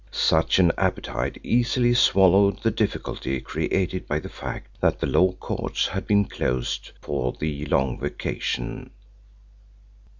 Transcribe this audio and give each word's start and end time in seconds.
Such 0.09 0.57
an 0.57 0.71
appetite 0.79 1.39
easily 1.43 1.93
swallowed 1.93 2.63
the 2.63 2.71
difficulty 2.71 3.39
created 3.39 4.07
by 4.07 4.17
the 4.17 4.29
fact 4.29 4.79
that 4.81 4.99
the 4.99 5.05
Law 5.05 5.33
Courts 5.33 5.85
had 5.89 6.07
been 6.07 6.25
closed 6.25 6.89
for 6.99 7.33
the 7.33 7.65
long 7.67 7.99
vacation. 7.99 8.89